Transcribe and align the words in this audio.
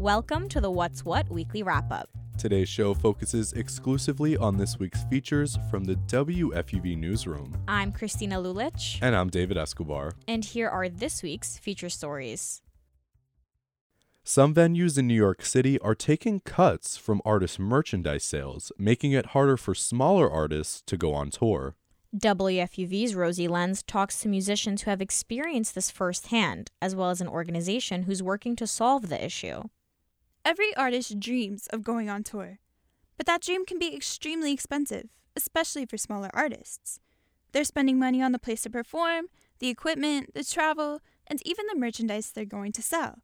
Welcome 0.00 0.48
to 0.48 0.62
the 0.62 0.70
What's 0.70 1.04
What 1.04 1.28
Weekly 1.28 1.62
Wrap 1.62 1.92
Up. 1.92 2.08
Today's 2.38 2.70
show 2.70 2.94
focuses 2.94 3.52
exclusively 3.52 4.34
on 4.34 4.56
this 4.56 4.78
week's 4.78 5.04
features 5.04 5.58
from 5.70 5.84
the 5.84 5.96
WFUV 5.96 6.96
newsroom. 6.96 7.54
I'm 7.68 7.92
Christina 7.92 8.36
Lulich. 8.36 8.98
And 9.02 9.14
I'm 9.14 9.28
David 9.28 9.58
Escobar. 9.58 10.12
And 10.26 10.42
here 10.42 10.70
are 10.70 10.88
this 10.88 11.22
week's 11.22 11.58
feature 11.58 11.90
stories. 11.90 12.62
Some 14.24 14.54
venues 14.54 14.96
in 14.96 15.06
New 15.06 15.12
York 15.12 15.44
City 15.44 15.78
are 15.80 15.94
taking 15.94 16.40
cuts 16.40 16.96
from 16.96 17.20
artist 17.26 17.58
merchandise 17.58 18.24
sales, 18.24 18.72
making 18.78 19.12
it 19.12 19.26
harder 19.26 19.58
for 19.58 19.74
smaller 19.74 20.30
artists 20.30 20.82
to 20.86 20.96
go 20.96 21.12
on 21.12 21.28
tour. 21.28 21.74
WFUV's 22.16 23.14
Rosie 23.14 23.48
Lenz 23.48 23.82
talks 23.82 24.18
to 24.20 24.28
musicians 24.28 24.80
who 24.80 24.90
have 24.90 25.02
experienced 25.02 25.74
this 25.74 25.90
firsthand, 25.90 26.70
as 26.80 26.96
well 26.96 27.10
as 27.10 27.20
an 27.20 27.28
organization 27.28 28.04
who's 28.04 28.22
working 28.22 28.56
to 28.56 28.66
solve 28.66 29.10
the 29.10 29.22
issue. 29.22 29.64
Every 30.44 30.74
artist 30.74 31.20
dreams 31.20 31.66
of 31.66 31.82
going 31.82 32.08
on 32.08 32.22
tour, 32.22 32.58
but 33.16 33.26
that 33.26 33.42
dream 33.42 33.66
can 33.66 33.78
be 33.78 33.94
extremely 33.94 34.52
expensive, 34.52 35.10
especially 35.36 35.84
for 35.84 35.98
smaller 35.98 36.30
artists. 36.32 36.98
They're 37.52 37.64
spending 37.64 37.98
money 37.98 38.22
on 38.22 38.32
the 38.32 38.38
place 38.38 38.62
to 38.62 38.70
perform, 38.70 39.26
the 39.58 39.68
equipment, 39.68 40.32
the 40.34 40.42
travel, 40.42 41.00
and 41.26 41.46
even 41.46 41.66
the 41.66 41.78
merchandise 41.78 42.32
they're 42.32 42.46
going 42.46 42.72
to 42.72 42.82
sell. 42.82 43.18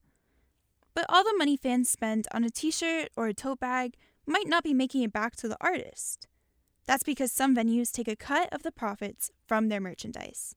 But 0.94 1.06
all 1.08 1.24
the 1.24 1.34
money 1.36 1.56
fans 1.56 1.88
spend 1.88 2.28
on 2.32 2.44
a 2.44 2.50
t 2.50 2.70
shirt 2.70 3.08
or 3.16 3.28
a 3.28 3.34
tote 3.34 3.60
bag 3.60 3.96
might 4.26 4.48
not 4.48 4.62
be 4.62 4.74
making 4.74 5.02
it 5.02 5.12
back 5.12 5.36
to 5.36 5.48
the 5.48 5.56
artist. 5.60 6.26
That's 6.86 7.02
because 7.02 7.32
some 7.32 7.56
venues 7.56 7.90
take 7.90 8.08
a 8.08 8.16
cut 8.16 8.52
of 8.52 8.62
the 8.62 8.72
profits 8.72 9.30
from 9.46 9.68
their 9.68 9.80
merchandise. 9.80 10.54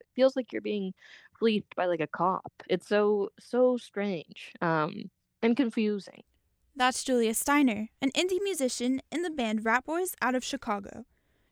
It 0.00 0.06
feels 0.14 0.36
like 0.36 0.52
you're 0.52 0.62
being 0.62 0.94
fleeced 1.38 1.74
by 1.74 1.86
like 1.86 2.00
a 2.00 2.06
cop. 2.06 2.52
It's 2.68 2.86
so 2.86 3.30
so 3.40 3.76
strange 3.76 4.52
um, 4.60 5.10
and 5.42 5.56
confusing. 5.56 6.22
That's 6.74 7.04
Julia 7.04 7.34
Steiner, 7.34 7.88
an 8.00 8.10
indie 8.12 8.42
musician 8.42 9.02
in 9.10 9.22
the 9.22 9.30
band 9.30 9.64
Ratboys 9.64 10.14
out 10.22 10.34
of 10.34 10.44
Chicago. 10.44 11.04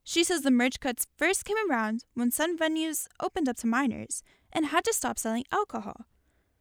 She 0.03 0.25
says 0.25 0.43
the 0.43 0.51
merch 0.51 0.81
cuts 0.81 1.07
first 1.17 1.45
came 1.45 1.59
around 1.69 2.05
when 2.15 2.31
some 2.31 2.57
venues 2.57 3.07
opened 3.21 3.49
up 3.49 3.57
to 3.59 3.67
minors 3.67 4.23
and 4.53 4.67
had 4.67 4.85
to 4.85 4.95
stop 4.95 5.19
selling 5.19 5.45
alcohol. 5.53 6.07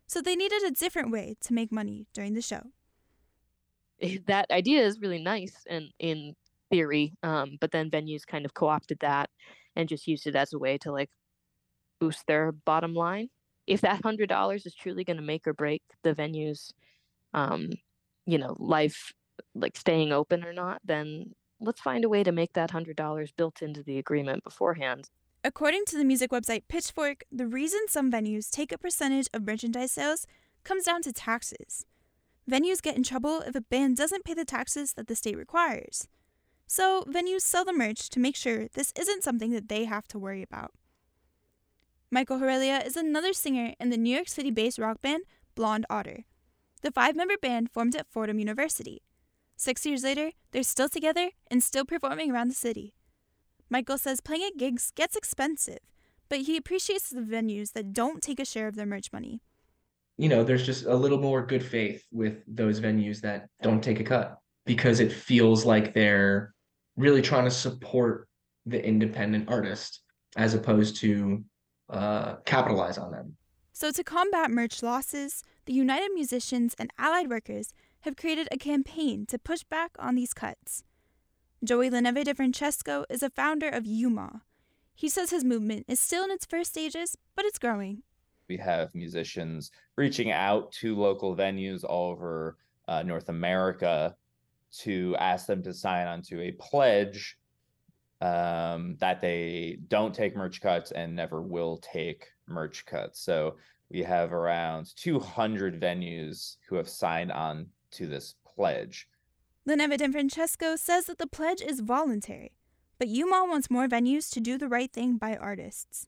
So 0.07 0.21
they 0.21 0.35
needed 0.35 0.63
a 0.63 0.71
different 0.71 1.11
way 1.11 1.35
to 1.41 1.53
make 1.53 1.71
money 1.71 2.07
during 2.13 2.33
the 2.33 2.41
show. 2.41 2.63
That 4.27 4.49
idea 4.51 4.85
is 4.85 4.99
really 4.99 5.21
nice 5.21 5.55
and 5.69 5.91
in 5.99 6.35
theory. 6.69 7.13
Um, 7.23 7.57
but 7.59 7.71
then 7.71 7.89
venues 7.89 8.25
kind 8.25 8.45
of 8.45 8.53
co-opted 8.53 8.99
that 8.99 9.29
and 9.75 9.89
just 9.89 10.07
used 10.07 10.27
it 10.27 10.35
as 10.35 10.53
a 10.53 10.59
way 10.59 10.77
to 10.79 10.91
like 10.91 11.09
boost 11.99 12.25
their 12.27 12.51
bottom 12.51 12.93
line. 12.93 13.29
If 13.67 13.81
that 13.81 14.01
hundred 14.03 14.29
dollars 14.29 14.65
is 14.65 14.73
truly 14.73 15.03
going 15.03 15.17
to 15.17 15.23
make 15.23 15.47
or 15.47 15.53
break 15.53 15.83
the 16.03 16.13
venue's, 16.13 16.73
um, 17.33 17.71
you 18.25 18.37
know, 18.37 18.55
life, 18.59 19.13
like 19.55 19.75
staying 19.75 20.11
open 20.11 20.43
or 20.43 20.53
not, 20.53 20.81
then 20.83 21.33
let's 21.59 21.81
find 21.81 22.03
a 22.03 22.09
way 22.09 22.23
to 22.23 22.31
make 22.31 22.53
that 22.53 22.71
hundred 22.71 22.95
dollars 22.95 23.31
built 23.31 23.61
into 23.61 23.83
the 23.83 23.97
agreement 23.97 24.43
beforehand. 24.43 25.09
According 25.43 25.85
to 25.85 25.97
the 25.97 26.03
music 26.03 26.31
website 26.31 26.63
Pitchfork, 26.67 27.23
the 27.31 27.47
reason 27.47 27.81
some 27.87 28.11
venues 28.11 28.49
take 28.49 28.71
a 28.71 28.77
percentage 28.77 29.29
of 29.33 29.45
merchandise 29.45 29.93
sales 29.93 30.27
comes 30.63 30.83
down 30.83 31.01
to 31.03 31.13
taxes. 31.13 31.85
Venues 32.49 32.81
get 32.81 32.97
in 32.97 33.03
trouble 33.03 33.41
if 33.41 33.55
a 33.55 33.61
band 33.61 33.95
doesn't 33.95 34.25
pay 34.25 34.33
the 34.33 34.43
taxes 34.43 34.93
that 34.93 35.07
the 35.07 35.15
state 35.15 35.37
requires. 35.37 36.07
So 36.67 37.03
venues 37.03 37.41
sell 37.41 37.63
the 37.63 37.73
merch 37.73 38.09
to 38.09 38.19
make 38.19 38.35
sure 38.35 38.67
this 38.73 38.91
isn't 38.99 39.23
something 39.23 39.51
that 39.51 39.69
they 39.69 39.85
have 39.85 40.07
to 40.09 40.19
worry 40.19 40.43
about. 40.43 40.71
Michael 42.11 42.39
Herelia 42.39 42.85
is 42.85 42.97
another 42.97 43.33
singer 43.33 43.75
in 43.79 43.91
the 43.91 43.97
New 43.97 44.13
York 44.13 44.27
City 44.27 44.51
based 44.51 44.79
rock 44.79 45.01
band 45.01 45.23
Blonde 45.55 45.85
Otter. 45.89 46.25
The 46.81 46.91
five 46.91 47.15
member 47.15 47.35
band 47.41 47.69
formed 47.71 47.95
at 47.95 48.07
Fordham 48.09 48.39
University. 48.39 49.01
Six 49.57 49.85
years 49.85 50.03
later, 50.03 50.31
they're 50.51 50.63
still 50.63 50.87
together 50.87 51.31
and 51.51 51.61
still 51.61 51.83
performing 51.83 52.31
around 52.31 52.47
the 52.47 52.55
city. 52.55 52.93
Michael 53.69 53.97
says 53.97 54.21
playing 54.21 54.43
at 54.47 54.57
gigs 54.57 54.91
gets 54.95 55.17
expensive, 55.17 55.79
but 56.29 56.39
he 56.39 56.55
appreciates 56.55 57.09
the 57.09 57.19
venues 57.19 57.73
that 57.73 57.91
don't 57.91 58.23
take 58.23 58.39
a 58.39 58.45
share 58.45 58.67
of 58.67 58.75
their 58.75 58.85
merch 58.85 59.11
money. 59.11 59.41
You 60.17 60.29
know, 60.29 60.43
there's 60.43 60.65
just 60.65 60.85
a 60.85 60.95
little 60.95 61.19
more 61.19 61.45
good 61.45 61.63
faith 61.63 62.05
with 62.11 62.43
those 62.47 62.79
venues 62.79 63.19
that 63.21 63.49
don't 63.61 63.83
take 63.83 63.99
a 63.99 64.03
cut 64.03 64.39
because 64.65 65.01
it 65.01 65.11
feels 65.11 65.65
like 65.65 65.93
they're 65.93 66.53
really 66.95 67.21
trying 67.21 67.45
to 67.45 67.51
support 67.51 68.27
the 68.65 68.83
independent 68.85 69.49
artist 69.49 70.01
as 70.37 70.53
opposed 70.53 70.95
to 70.97 71.43
uh, 71.89 72.35
capitalize 72.45 72.97
on 72.97 73.11
them. 73.11 73.35
So, 73.73 73.91
to 73.91 74.03
combat 74.03 74.51
merch 74.51 74.83
losses, 74.83 75.41
the 75.69 75.75
United 75.75 76.09
Musicians 76.15 76.75
and 76.79 76.91
Allied 76.97 77.29
Workers 77.29 77.75
have 77.99 78.15
created 78.15 78.47
a 78.49 78.57
campaign 78.57 79.27
to 79.27 79.37
push 79.37 79.61
back 79.61 79.91
on 79.99 80.15
these 80.15 80.33
cuts. 80.33 80.83
Joey 81.63 81.91
La 81.91 81.99
Neve 81.99 82.25
DeFrancesco 82.25 83.05
is 83.07 83.21
a 83.21 83.29
founder 83.29 83.69
of 83.69 83.83
UMAW. 83.83 84.41
He 84.95 85.07
says 85.09 85.29
his 85.29 85.43
movement 85.43 85.85
is 85.87 85.99
still 85.99 86.23
in 86.23 86.31
its 86.31 86.47
first 86.47 86.71
stages, 86.71 87.15
but 87.35 87.45
it's 87.45 87.59
growing. 87.59 88.01
We 88.47 88.57
have 88.57 88.95
musicians 88.95 89.69
reaching 89.95 90.31
out 90.31 90.71
to 90.81 90.95
local 90.95 91.35
venues 91.35 91.83
all 91.83 92.13
over 92.13 92.57
uh, 92.87 93.03
North 93.03 93.29
America 93.29 94.15
to 94.79 95.15
ask 95.19 95.45
them 95.45 95.61
to 95.61 95.71
sign 95.71 96.07
onto 96.07 96.39
a 96.39 96.53
pledge 96.53 97.37
um, 98.21 98.95
that 98.99 99.21
they 99.21 99.77
don't 99.87 100.15
take 100.15 100.35
merch 100.35 100.61
cuts 100.61 100.89
and 100.93 101.15
never 101.15 101.43
will 101.43 101.77
take 101.77 102.25
merch 102.47 102.87
cuts. 102.87 103.21
So 103.21 103.57
we 103.89 104.03
have 104.03 104.33
around 104.33 104.95
200 104.95 105.79
venues 105.79 106.57
who 106.67 106.75
have 106.75 106.89
signed 106.89 107.31
on 107.31 107.67
to 107.91 108.07
this 108.07 108.35
pledge. 108.45 109.07
La 109.65 109.75
Neve 109.75 110.11
Francesco 110.11 110.75
says 110.75 111.05
that 111.05 111.17
the 111.17 111.27
pledge 111.27 111.61
is 111.61 111.79
voluntary, 111.79 112.53
but 112.97 113.07
UMAW 113.07 113.47
wants 113.47 113.69
more 113.69 113.87
venues 113.87 114.31
to 114.31 114.39
do 114.39 114.57
the 114.57 114.67
right 114.67 114.91
thing 114.91 115.17
by 115.17 115.35
artists. 115.35 116.07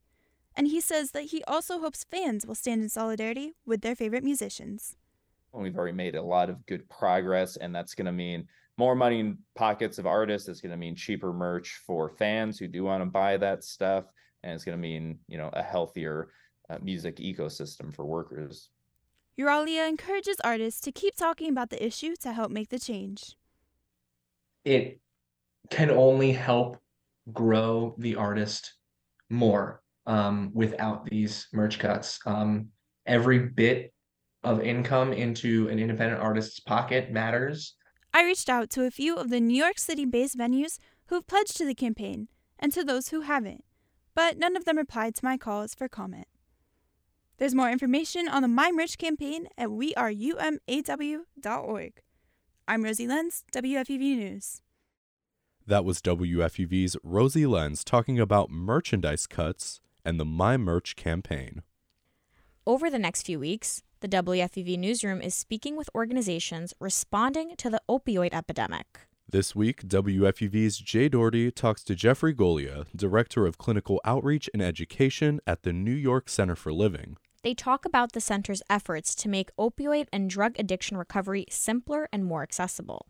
And 0.55 0.67
he 0.67 0.81
says 0.81 1.11
that 1.11 1.25
he 1.25 1.43
also 1.45 1.79
hopes 1.79 2.03
fans 2.03 2.45
will 2.45 2.55
stand 2.55 2.81
in 2.81 2.89
solidarity 2.89 3.53
with 3.65 3.81
their 3.81 3.95
favorite 3.95 4.23
musicians. 4.23 4.95
We've 5.53 5.77
already 5.77 5.95
made 5.95 6.15
a 6.15 6.21
lot 6.21 6.49
of 6.49 6.65
good 6.65 6.87
progress, 6.89 7.57
and 7.57 7.73
that's 7.73 7.95
going 7.95 8.05
to 8.05 8.11
mean 8.11 8.47
more 8.77 8.95
money 8.95 9.19
in 9.19 9.37
pockets 9.55 9.97
of 9.97 10.05
artists. 10.05 10.47
It's 10.47 10.61
going 10.61 10.71
to 10.71 10.77
mean 10.77 10.95
cheaper 10.95 11.33
merch 11.33 11.81
for 11.85 12.09
fans 12.09 12.57
who 12.57 12.67
do 12.67 12.83
want 12.83 13.01
to 13.01 13.05
buy 13.05 13.37
that 13.37 13.63
stuff, 13.63 14.05
and 14.43 14.53
it's 14.53 14.63
going 14.63 14.77
to 14.77 14.81
mean 14.81 15.19
you 15.27 15.37
know 15.37 15.49
a 15.53 15.61
healthier 15.61 16.29
music 16.81 17.17
ecosystem 17.17 17.93
for 17.93 18.05
workers. 18.05 18.69
Euralia 19.39 19.87
encourages 19.87 20.37
artists 20.43 20.81
to 20.81 20.91
keep 20.91 21.15
talking 21.15 21.49
about 21.49 21.69
the 21.69 21.83
issue 21.83 22.15
to 22.21 22.33
help 22.33 22.51
make 22.51 22.69
the 22.69 22.79
change. 22.79 23.35
It 24.65 24.99
can 25.69 25.89
only 25.89 26.31
help 26.31 26.77
grow 27.33 27.95
the 27.97 28.15
artist 28.15 28.73
more 29.29 29.81
um, 30.05 30.51
without 30.53 31.05
these 31.05 31.47
merch 31.53 31.79
cuts. 31.79 32.19
Um, 32.25 32.67
every 33.05 33.39
bit 33.39 33.93
of 34.43 34.61
income 34.61 35.13
into 35.13 35.67
an 35.69 35.79
independent 35.79 36.21
artist's 36.21 36.59
pocket 36.59 37.11
matters. 37.11 37.75
I 38.13 38.25
reached 38.25 38.49
out 38.49 38.69
to 38.71 38.83
a 38.83 38.91
few 38.91 39.15
of 39.15 39.29
the 39.29 39.39
New 39.39 39.55
York 39.55 39.79
City 39.79 40.05
based 40.05 40.37
venues 40.37 40.77
who 41.05 41.15
have 41.15 41.27
pledged 41.27 41.57
to 41.57 41.65
the 41.65 41.75
campaign 41.75 42.27
and 42.59 42.71
to 42.73 42.83
those 42.83 43.09
who 43.09 43.21
haven't, 43.21 43.63
but 44.13 44.37
none 44.37 44.55
of 44.55 44.65
them 44.65 44.77
replied 44.77 45.15
to 45.15 45.25
my 45.25 45.37
calls 45.37 45.73
for 45.73 45.87
comment. 45.87 46.27
There's 47.41 47.55
more 47.55 47.71
information 47.71 48.27
on 48.27 48.43
the 48.43 48.47
My 48.47 48.71
Merch 48.71 48.99
campaign 48.99 49.47
at 49.57 49.69
weareumaw.org. 49.69 51.93
I'm 52.67 52.83
Rosie 52.83 53.07
Lenz, 53.07 53.43
WFUV 53.51 54.15
News. 54.15 54.61
That 55.65 55.83
was 55.83 56.03
WFUV's 56.03 56.97
Rosie 57.01 57.47
Lenz 57.47 57.83
talking 57.83 58.19
about 58.19 58.51
merchandise 58.51 59.25
cuts 59.25 59.81
and 60.05 60.19
the 60.19 60.25
My 60.25 60.55
Merch 60.55 60.95
campaign. 60.95 61.63
Over 62.67 62.91
the 62.91 62.99
next 62.99 63.23
few 63.23 63.39
weeks, 63.39 63.81
the 64.01 64.07
WFUV 64.07 64.77
newsroom 64.77 65.19
is 65.19 65.33
speaking 65.33 65.75
with 65.75 65.89
organizations 65.95 66.75
responding 66.79 67.55
to 67.57 67.71
the 67.71 67.81
opioid 67.89 68.35
epidemic. 68.35 69.07
This 69.27 69.55
week, 69.55 69.87
WFUV's 69.87 70.77
Jay 70.77 71.09
Doherty 71.09 71.49
talks 71.49 71.83
to 71.85 71.95
Jeffrey 71.95 72.35
Golia, 72.35 72.85
Director 72.95 73.47
of 73.47 73.57
Clinical 73.57 73.99
Outreach 74.05 74.47
and 74.53 74.61
Education 74.61 75.39
at 75.47 75.63
the 75.63 75.73
New 75.73 75.95
York 75.95 76.29
Center 76.29 76.55
for 76.55 76.71
Living. 76.71 77.17
They 77.43 77.55
talk 77.55 77.85
about 77.85 78.11
the 78.11 78.21
center's 78.21 78.61
efforts 78.69 79.15
to 79.15 79.29
make 79.29 79.55
opioid 79.57 80.07
and 80.13 80.29
drug 80.29 80.59
addiction 80.59 80.97
recovery 80.97 81.45
simpler 81.49 82.07
and 82.13 82.23
more 82.23 82.43
accessible. 82.43 83.07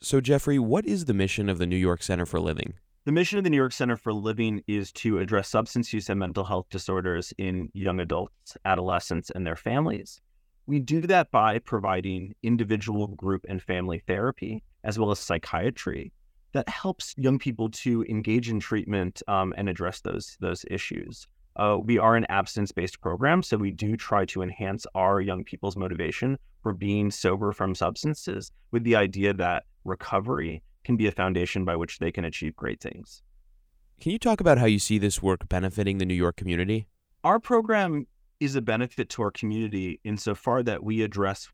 So, 0.00 0.20
Jeffrey, 0.20 0.58
what 0.58 0.86
is 0.86 1.04
the 1.04 1.14
mission 1.14 1.48
of 1.48 1.58
the 1.58 1.66
New 1.66 1.76
York 1.76 2.02
Center 2.02 2.24
for 2.24 2.40
Living? 2.40 2.74
The 3.04 3.12
mission 3.12 3.36
of 3.36 3.44
the 3.44 3.50
New 3.50 3.56
York 3.56 3.72
Center 3.72 3.96
for 3.96 4.12
Living 4.12 4.62
is 4.66 4.92
to 4.92 5.18
address 5.18 5.48
substance 5.48 5.92
use 5.92 6.08
and 6.08 6.18
mental 6.18 6.44
health 6.44 6.66
disorders 6.70 7.32
in 7.36 7.68
young 7.74 8.00
adults, 8.00 8.56
adolescents, 8.64 9.30
and 9.34 9.46
their 9.46 9.56
families. 9.56 10.20
We 10.66 10.78
do 10.78 11.00
that 11.02 11.30
by 11.30 11.58
providing 11.58 12.34
individual, 12.42 13.08
group, 13.08 13.44
and 13.48 13.62
family 13.62 14.02
therapy, 14.06 14.62
as 14.84 14.98
well 14.98 15.10
as 15.10 15.18
psychiatry, 15.18 16.12
that 16.52 16.68
helps 16.68 17.14
young 17.18 17.38
people 17.38 17.70
to 17.70 18.04
engage 18.04 18.50
in 18.50 18.60
treatment 18.60 19.22
um, 19.28 19.52
and 19.56 19.68
address 19.68 20.00
those 20.00 20.36
those 20.40 20.64
issues. 20.70 21.26
Uh, 21.58 21.76
we 21.76 21.98
are 21.98 22.14
an 22.14 22.24
abstinence 22.28 22.70
based 22.70 23.00
program, 23.00 23.42
so 23.42 23.56
we 23.56 23.72
do 23.72 23.96
try 23.96 24.24
to 24.24 24.42
enhance 24.42 24.86
our 24.94 25.20
young 25.20 25.42
people's 25.42 25.76
motivation 25.76 26.38
for 26.62 26.72
being 26.72 27.10
sober 27.10 27.52
from 27.52 27.74
substances 27.74 28.52
with 28.70 28.84
the 28.84 28.94
idea 28.94 29.34
that 29.34 29.64
recovery 29.84 30.62
can 30.84 30.96
be 30.96 31.08
a 31.08 31.12
foundation 31.12 31.64
by 31.64 31.74
which 31.74 31.98
they 31.98 32.12
can 32.12 32.24
achieve 32.24 32.54
great 32.54 32.80
things. 32.80 33.22
Can 34.00 34.12
you 34.12 34.18
talk 34.18 34.40
about 34.40 34.58
how 34.58 34.66
you 34.66 34.78
see 34.78 34.98
this 34.98 35.20
work 35.20 35.48
benefiting 35.48 35.98
the 35.98 36.06
New 36.06 36.14
York 36.14 36.36
community? 36.36 36.86
Our 37.24 37.40
program 37.40 38.06
is 38.38 38.54
a 38.54 38.62
benefit 38.62 39.08
to 39.10 39.22
our 39.22 39.32
community 39.32 40.00
insofar 40.04 40.62
that 40.62 40.84
we 40.84 41.02
address 41.02 41.48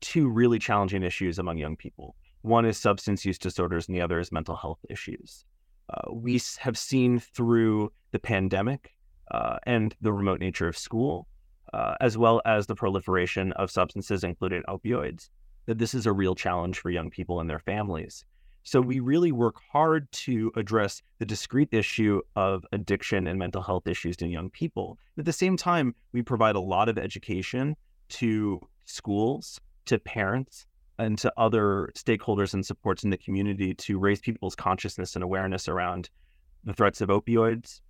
two 0.00 0.28
really 0.28 0.58
challenging 0.58 1.04
issues 1.04 1.38
among 1.38 1.58
young 1.58 1.76
people. 1.76 2.16
One 2.42 2.64
is 2.64 2.76
substance 2.76 3.24
use 3.24 3.38
disorders, 3.38 3.86
and 3.86 3.96
the 3.96 4.00
other 4.00 4.18
is 4.18 4.32
mental 4.32 4.56
health 4.56 4.80
issues. 4.90 5.44
Uh, 5.88 6.12
we 6.12 6.40
have 6.58 6.76
seen 6.76 7.20
through 7.20 7.92
the 8.10 8.18
pandemic 8.18 8.94
uh, 9.30 9.58
and 9.64 9.94
the 10.00 10.12
remote 10.12 10.40
nature 10.40 10.68
of 10.68 10.76
school, 10.76 11.26
uh, 11.72 11.94
as 12.00 12.16
well 12.16 12.40
as 12.44 12.66
the 12.66 12.74
proliferation 12.74 13.52
of 13.52 13.70
substances, 13.70 14.24
including 14.24 14.62
opioids, 14.68 15.28
that 15.66 15.78
this 15.78 15.94
is 15.94 16.06
a 16.06 16.12
real 16.12 16.34
challenge 16.34 16.78
for 16.78 16.90
young 16.90 17.10
people 17.10 17.40
and 17.40 17.48
their 17.48 17.58
families. 17.58 18.24
So 18.62 18.80
we 18.80 19.00
really 19.00 19.32
work 19.32 19.56
hard 19.72 20.10
to 20.12 20.52
address 20.56 21.02
the 21.18 21.26
discrete 21.26 21.70
issue 21.72 22.20
of 22.36 22.66
addiction 22.72 23.26
and 23.26 23.38
mental 23.38 23.62
health 23.62 23.86
issues 23.86 24.16
in 24.16 24.30
young 24.30 24.50
people. 24.50 24.98
At 25.16 25.24
the 25.24 25.32
same 25.32 25.56
time, 25.56 25.94
we 26.12 26.22
provide 26.22 26.56
a 26.56 26.60
lot 26.60 26.88
of 26.88 26.98
education 26.98 27.76
to 28.10 28.60
schools, 28.84 29.60
to 29.86 29.98
parents, 29.98 30.66
and 30.98 31.16
to 31.18 31.32
other 31.36 31.90
stakeholders 31.94 32.54
and 32.54 32.66
supports 32.66 33.04
in 33.04 33.10
the 33.10 33.16
community 33.16 33.72
to 33.72 33.98
raise 33.98 34.20
people's 34.20 34.56
consciousness 34.56 35.14
and 35.14 35.22
awareness 35.22 35.68
around 35.68 36.10
the 36.64 36.74
threats 36.74 37.00
of 37.00 37.08
opioids, 37.08 37.80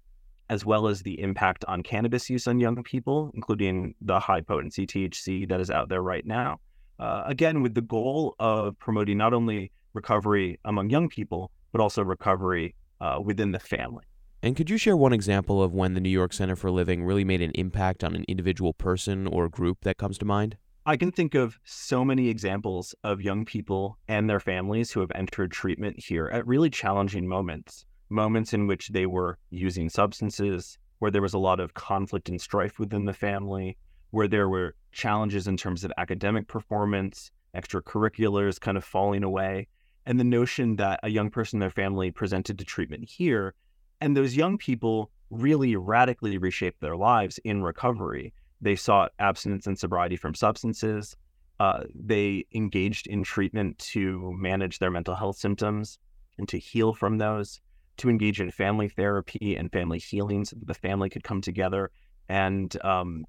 as 0.50 0.64
well 0.64 0.86
as 0.86 1.02
the 1.02 1.20
impact 1.20 1.64
on 1.66 1.82
cannabis 1.82 2.30
use 2.30 2.46
on 2.46 2.58
young 2.58 2.82
people, 2.82 3.30
including 3.34 3.94
the 4.00 4.18
high 4.18 4.40
potency 4.40 4.86
THC 4.86 5.48
that 5.48 5.60
is 5.60 5.70
out 5.70 5.88
there 5.88 6.02
right 6.02 6.26
now. 6.26 6.60
Uh, 6.98 7.22
again, 7.26 7.62
with 7.62 7.74
the 7.74 7.80
goal 7.80 8.34
of 8.38 8.78
promoting 8.78 9.18
not 9.18 9.32
only 9.32 9.70
recovery 9.94 10.58
among 10.64 10.90
young 10.90 11.08
people, 11.08 11.50
but 11.72 11.80
also 11.80 12.02
recovery 12.02 12.74
uh, 13.00 13.20
within 13.22 13.52
the 13.52 13.58
family. 13.58 14.04
And 14.42 14.56
could 14.56 14.70
you 14.70 14.78
share 14.78 14.96
one 14.96 15.12
example 15.12 15.62
of 15.62 15.74
when 15.74 15.94
the 15.94 16.00
New 16.00 16.08
York 16.08 16.32
Center 16.32 16.54
for 16.54 16.70
Living 16.70 17.04
really 17.04 17.24
made 17.24 17.42
an 17.42 17.50
impact 17.54 18.04
on 18.04 18.14
an 18.14 18.24
individual 18.28 18.72
person 18.72 19.26
or 19.26 19.48
group 19.48 19.78
that 19.82 19.98
comes 19.98 20.16
to 20.18 20.24
mind? 20.24 20.56
I 20.86 20.96
can 20.96 21.12
think 21.12 21.34
of 21.34 21.58
so 21.64 22.04
many 22.04 22.28
examples 22.28 22.94
of 23.04 23.20
young 23.20 23.44
people 23.44 23.98
and 24.08 24.30
their 24.30 24.40
families 24.40 24.90
who 24.90 25.00
have 25.00 25.10
entered 25.14 25.50
treatment 25.50 25.98
here 25.98 26.28
at 26.28 26.46
really 26.46 26.70
challenging 26.70 27.28
moments, 27.28 27.84
moments 28.08 28.52
in 28.52 28.66
which 28.66 28.88
they 28.88 29.06
were 29.06 29.38
using 29.50 29.88
substances, 29.88 30.78
where 30.98 31.10
there 31.10 31.22
was 31.22 31.34
a 31.34 31.38
lot 31.38 31.60
of 31.60 31.74
conflict 31.74 32.28
and 32.28 32.40
strife 32.40 32.78
within 32.78 33.04
the 33.04 33.12
family, 33.12 33.76
where 34.10 34.28
there 34.28 34.48
were 34.48 34.74
challenges 34.92 35.46
in 35.46 35.56
terms 35.56 35.84
of 35.84 35.92
academic 35.98 36.48
performance, 36.48 37.30
extracurriculars 37.54 38.60
kind 38.60 38.76
of 38.76 38.84
falling 38.84 39.22
away 39.22 39.68
and 40.08 40.18
the 40.18 40.24
notion 40.24 40.76
that 40.76 41.00
a 41.02 41.10
young 41.10 41.28
person 41.28 41.58
in 41.58 41.60
their 41.60 41.70
family 41.70 42.10
presented 42.10 42.58
to 42.58 42.64
treatment 42.64 43.04
here, 43.06 43.54
and 44.00 44.16
those 44.16 44.34
young 44.34 44.56
people 44.56 45.10
really 45.28 45.76
radically 45.76 46.38
reshaped 46.38 46.80
their 46.80 46.96
lives 46.96 47.38
in 47.44 47.62
recovery. 47.62 48.32
They 48.62 48.74
sought 48.74 49.12
abstinence 49.18 49.66
and 49.66 49.78
sobriety 49.78 50.16
from 50.16 50.34
substances. 50.34 51.14
Uh, 51.60 51.82
they 51.94 52.46
engaged 52.54 53.06
in 53.06 53.22
treatment 53.22 53.78
to 53.80 54.32
manage 54.34 54.78
their 54.78 54.90
mental 54.90 55.14
health 55.14 55.36
symptoms 55.36 55.98
and 56.38 56.48
to 56.48 56.58
heal 56.58 56.94
from 56.94 57.18
those, 57.18 57.60
to 57.98 58.10
engage 58.10 58.40
in 58.40 58.50
family 58.50 58.88
therapy 58.88 59.56
and 59.56 59.70
family 59.70 59.98
healing 59.98 60.44
so 60.44 60.56
that 60.56 60.66
the 60.66 60.74
family 60.74 61.08
could 61.08 61.24
come 61.24 61.40
together 61.40 61.90
and 62.28 62.76
um, 62.84 63.24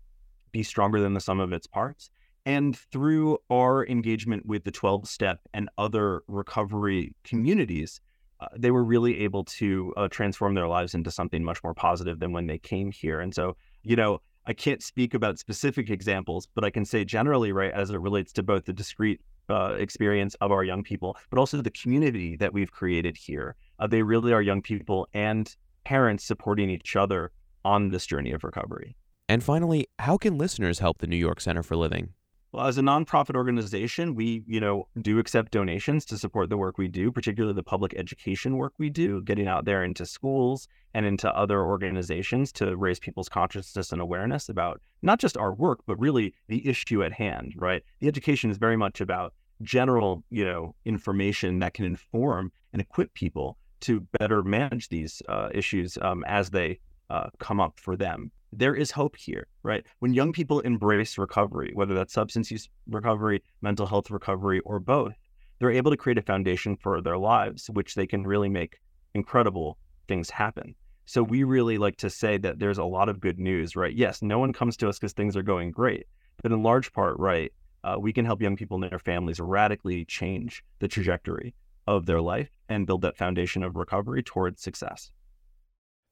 be 0.51 0.63
stronger 0.63 0.99
than 0.99 1.13
the 1.13 1.19
sum 1.19 1.39
of 1.39 1.53
its 1.53 1.67
parts. 1.67 2.09
And 2.45 2.75
through 2.75 3.37
our 3.49 3.85
engagement 3.85 4.45
with 4.45 4.63
the 4.63 4.71
12 4.71 5.07
step 5.07 5.39
and 5.53 5.69
other 5.77 6.23
recovery 6.27 7.13
communities, 7.23 8.01
uh, 8.39 8.47
they 8.57 8.71
were 8.71 8.83
really 8.83 9.19
able 9.19 9.43
to 9.43 9.93
uh, 9.97 10.07
transform 10.07 10.53
their 10.53 10.67
lives 10.67 10.93
into 10.93 11.11
something 11.11 11.43
much 11.43 11.61
more 11.63 11.73
positive 11.73 12.19
than 12.19 12.31
when 12.31 12.47
they 12.47 12.57
came 12.57 12.91
here. 12.91 13.19
And 13.19 13.35
so, 13.35 13.57
you 13.83 13.95
know, 13.95 14.21
I 14.45 14.53
can't 14.53 14.81
speak 14.81 15.13
about 15.13 15.37
specific 15.37 15.89
examples, 15.89 16.47
but 16.55 16.63
I 16.63 16.69
can 16.69 16.85
say 16.85 17.03
generally, 17.03 17.51
right, 17.51 17.71
as 17.71 17.89
it 17.89 17.99
relates 17.99 18.31
to 18.33 18.43
both 18.43 18.65
the 18.65 18.73
discrete 18.73 19.21
uh, 19.49 19.75
experience 19.77 20.35
of 20.35 20.51
our 20.51 20.63
young 20.63 20.83
people, 20.83 21.17
but 21.29 21.39
also 21.39 21.61
the 21.61 21.71
community 21.71 22.35
that 22.37 22.53
we've 22.53 22.71
created 22.71 23.17
here. 23.17 23.55
Uh, 23.79 23.87
they 23.87 24.03
really 24.03 24.33
are 24.33 24.41
young 24.41 24.61
people 24.61 25.07
and 25.13 25.55
parents 25.83 26.23
supporting 26.23 26.69
each 26.69 26.95
other 26.95 27.31
on 27.65 27.89
this 27.89 28.05
journey 28.05 28.31
of 28.31 28.43
recovery. 28.43 28.95
And 29.27 29.43
finally, 29.43 29.87
how 29.99 30.17
can 30.17 30.37
listeners 30.37 30.79
help 30.79 30.99
the 30.99 31.07
New 31.07 31.15
York 31.17 31.39
Center 31.39 31.63
for 31.63 31.75
Living? 31.75 32.13
Well, 32.51 32.65
as 32.65 32.79
a 32.79 32.81
nonprofit 32.81 33.35
organization, 33.35 34.15
we, 34.15 34.43
you 34.47 34.59
know, 34.59 34.87
do 34.99 35.19
accept 35.19 35.51
donations 35.51 36.03
to 36.05 36.17
support 36.17 36.49
the 36.49 36.57
work 36.57 36.79
we 36.79 36.87
do, 36.87 37.11
particularly 37.11 37.53
the 37.53 37.61
public 37.61 37.93
education 37.95 38.57
work 38.57 38.73
we 38.79 38.89
do, 38.89 39.21
getting 39.21 39.47
out 39.47 39.65
there 39.65 39.83
into 39.83 40.03
schools 40.07 40.67
and 40.95 41.05
into 41.05 41.31
other 41.35 41.61
organizations 41.61 42.51
to 42.53 42.75
raise 42.75 42.99
people's 42.99 43.29
consciousness 43.29 43.91
and 43.91 44.01
awareness 44.01 44.49
about 44.49 44.81
not 45.03 45.19
just 45.19 45.37
our 45.37 45.53
work, 45.53 45.81
but 45.85 45.99
really 45.99 46.33
the 46.47 46.67
issue 46.67 47.03
at 47.03 47.13
hand, 47.13 47.53
right? 47.55 47.83
The 47.99 48.07
education 48.07 48.49
is 48.49 48.57
very 48.57 48.77
much 48.77 48.99
about 48.99 49.35
general, 49.61 50.23
you 50.31 50.43
know, 50.43 50.73
information 50.85 51.59
that 51.59 51.75
can 51.75 51.85
inform 51.85 52.51
and 52.73 52.81
equip 52.81 53.13
people 53.13 53.57
to 53.81 54.01
better 54.19 54.43
manage 54.43 54.89
these 54.89 55.21
uh, 55.29 55.49
issues 55.53 55.97
um, 56.01 56.23
as 56.27 56.49
they 56.49 56.79
uh, 57.09 57.29
come 57.39 57.59
up 57.59 57.79
for 57.79 57.95
them 57.95 58.31
there 58.51 58.75
is 58.75 58.91
hope 58.91 59.15
here, 59.15 59.47
right? 59.63 59.85
When 59.99 60.13
young 60.13 60.33
people 60.33 60.59
embrace 60.61 61.17
recovery, 61.17 61.71
whether 61.73 61.93
that's 61.93 62.13
substance 62.13 62.49
use 62.49 62.69
recovery, 62.87 63.43
mental 63.61 63.85
health 63.85 64.09
recovery, 64.09 64.59
or 64.61 64.79
both, 64.79 65.13
they're 65.59 65.71
able 65.71 65.91
to 65.91 65.97
create 65.97 66.17
a 66.17 66.23
foundation 66.23 66.75
for 66.75 67.01
their 67.01 67.17
lives, 67.17 67.69
which 67.69 67.95
they 67.95 68.07
can 68.07 68.25
really 68.25 68.49
make 68.49 68.79
incredible 69.13 69.77
things 70.07 70.29
happen. 70.29 70.73
So 71.05 71.23
we 71.23 71.43
really 71.43 71.77
like 71.77 71.97
to 71.97 72.09
say 72.09 72.37
that 72.37 72.59
there's 72.59 72.77
a 72.77 72.83
lot 72.83 73.09
of 73.09 73.19
good 73.19 73.39
news, 73.39 73.75
right? 73.75 73.93
Yes, 73.93 74.21
no 74.21 74.39
one 74.39 74.53
comes 74.53 74.77
to 74.77 74.89
us 74.89 74.97
because 74.97 75.13
things 75.13 75.35
are 75.35 75.43
going 75.43 75.71
great, 75.71 76.05
but 76.41 76.51
in 76.51 76.63
large 76.63 76.93
part, 76.93 77.17
right, 77.19 77.51
uh, 77.83 77.97
we 77.99 78.13
can 78.13 78.25
help 78.25 78.41
young 78.41 78.55
people 78.55 78.81
and 78.81 78.91
their 78.91 78.99
families 78.99 79.39
radically 79.39 80.05
change 80.05 80.63
the 80.79 80.87
trajectory 80.87 81.53
of 81.89 82.05
their 82.05 82.21
life 82.21 82.51
and 82.69 82.85
build 82.85 83.01
that 83.01 83.17
foundation 83.17 83.63
of 83.63 83.75
recovery 83.75 84.21
towards 84.21 84.61
success. 84.61 85.11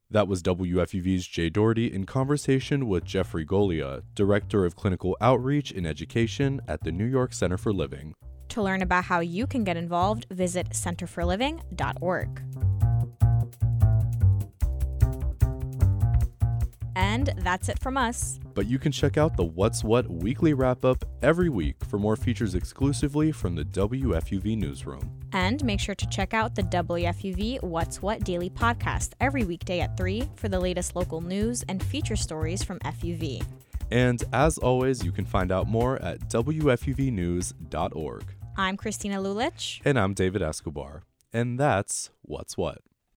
That 0.09 0.27
was 0.27 0.41
WFUV's 0.41 1.27
Jay 1.27 1.49
Doherty 1.49 1.93
in 1.93 2.05
conversation 2.05 2.87
with 2.87 3.05
Jeffrey 3.05 3.45
Golia, 3.45 4.01
Director 4.15 4.65
of 4.65 4.75
Clinical 4.75 5.15
Outreach 5.21 5.71
and 5.71 5.85
Education 5.85 6.61
at 6.67 6.83
the 6.83 6.91
New 6.91 7.05
York 7.05 7.31
Center 7.31 7.57
for 7.57 7.71
Living. 7.71 8.13
To 8.49 8.63
learn 8.63 8.81
about 8.81 9.03
how 9.03 9.19
you 9.19 9.45
can 9.45 9.63
get 9.63 9.77
involved, 9.77 10.25
visit 10.31 10.69
centerforliving.org. 10.71 12.41
And 16.95 17.33
that's 17.37 17.69
it 17.69 17.77
from 17.77 17.97
us. 17.97 18.39
But 18.55 18.65
you 18.65 18.79
can 18.79 18.91
check 18.91 19.17
out 19.17 19.37
the 19.37 19.43
What's 19.43 19.83
What 19.83 20.09
weekly 20.09 20.53
wrap 20.53 20.83
up 20.83 21.05
every 21.21 21.49
week 21.49 21.75
for 21.85 21.99
more 21.99 22.15
features 22.15 22.55
exclusively 22.55 23.31
from 23.31 23.53
the 23.53 23.65
WFUV 23.65 24.57
newsroom. 24.57 25.16
And 25.33 25.63
make 25.63 25.79
sure 25.79 25.95
to 25.95 26.09
check 26.09 26.33
out 26.33 26.55
the 26.55 26.63
WFUV 26.63 27.61
What's 27.63 28.01
What 28.01 28.23
daily 28.23 28.49
podcast 28.49 29.11
every 29.19 29.43
weekday 29.43 29.81
at 29.81 29.97
3 29.97 30.29
for 30.35 30.49
the 30.49 30.59
latest 30.59 30.95
local 30.95 31.21
news 31.21 31.63
and 31.67 31.83
feature 31.83 32.15
stories 32.15 32.63
from 32.63 32.79
FUV. 32.79 33.43
And 33.91 34.23
as 34.33 34.57
always, 34.57 35.03
you 35.03 35.11
can 35.11 35.25
find 35.25 35.51
out 35.51 35.67
more 35.67 36.01
at 36.01 36.19
WFUVnews.org. 36.29 38.23
I'm 38.57 38.75
Christina 38.75 39.17
Lulich. 39.17 39.81
And 39.85 39.99
I'm 39.99 40.13
David 40.13 40.41
Escobar. 40.41 41.03
And 41.31 41.59
that's 41.59 42.09
What's 42.23 42.57
What. 42.57 42.79